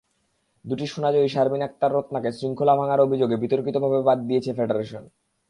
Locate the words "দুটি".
0.65-0.85